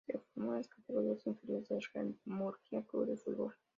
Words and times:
Se 0.07 0.17
formó 0.33 0.53
en 0.53 0.57
las 0.57 0.67
categorías 0.67 1.27
inferiores 1.27 1.69
del 1.69 1.83
Real 1.93 2.15
Murcia 2.25 2.81
Club 2.87 3.05
de 3.05 3.17
Fútbol. 3.17 3.53